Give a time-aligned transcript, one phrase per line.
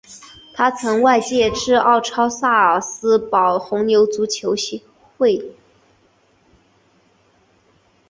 [0.55, 4.55] 他曾外借至奥超萨尔斯堡红牛足球
[5.15, 5.53] 会。